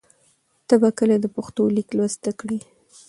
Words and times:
ته 0.67 0.75
به 0.81 0.89
کله 0.97 1.15
د 1.19 1.25
پښتو 1.35 1.61
لیک 1.75 1.89
لوست 1.97 2.19
زده 2.21 2.31
کړې؟ 2.39 2.59